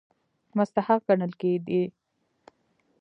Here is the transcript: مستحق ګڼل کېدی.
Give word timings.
مستحق 0.57 0.99
ګڼل 1.07 1.31
کېدی. 1.41 1.81